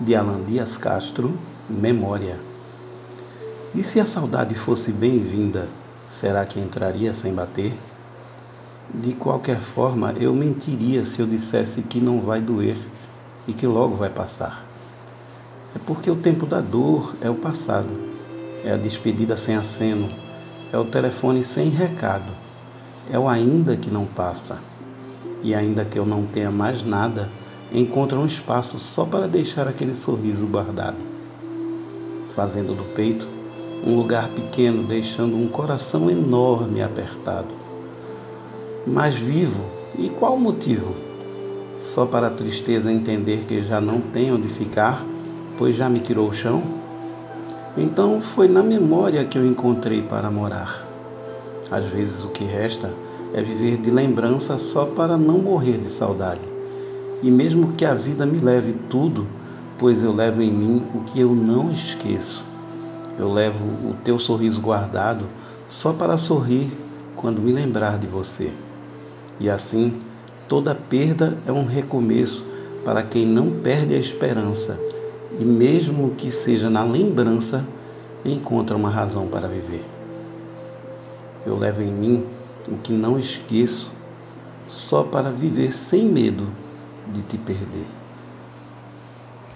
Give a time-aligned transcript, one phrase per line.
[0.00, 2.38] de Alan Dias Castro, Memória.
[3.74, 5.68] E se a saudade fosse bem-vinda,
[6.10, 7.72] será que entraria sem bater?
[8.92, 12.76] De qualquer forma, eu mentiria se eu dissesse que não vai doer
[13.46, 14.64] e que logo vai passar.
[15.74, 17.88] É porque o tempo da dor é o passado,
[18.64, 20.10] é a despedida sem aceno,
[20.72, 22.32] é o telefone sem recado,
[23.10, 24.58] é o ainda que não passa.
[25.42, 27.28] E ainda que eu não tenha mais nada,
[27.74, 30.96] encontra um espaço só para deixar aquele sorriso guardado,
[32.34, 33.26] fazendo do peito
[33.84, 37.52] um lugar pequeno, deixando um coração enorme apertado.
[38.86, 39.60] Mas vivo,
[39.98, 40.94] e qual o motivo?
[41.80, 45.04] Só para a tristeza entender que já não tem onde ficar,
[45.58, 46.62] pois já me tirou o chão?
[47.76, 50.86] Então foi na memória que eu encontrei para morar.
[51.70, 52.90] Às vezes o que resta
[53.34, 56.53] é viver de lembrança só para não morrer de saudade.
[57.24, 59.26] E mesmo que a vida me leve tudo,
[59.78, 62.44] pois eu levo em mim o que eu não esqueço.
[63.18, 65.24] Eu levo o teu sorriso guardado
[65.66, 66.70] só para sorrir
[67.16, 68.52] quando me lembrar de você.
[69.40, 70.00] E assim,
[70.46, 72.44] toda perda é um recomeço
[72.84, 74.78] para quem não perde a esperança
[75.40, 77.64] e, mesmo que seja na lembrança,
[78.22, 79.82] encontra uma razão para viver.
[81.46, 82.26] Eu levo em mim
[82.68, 83.90] o que não esqueço
[84.68, 86.63] só para viver sem medo
[87.12, 88.03] de te perder.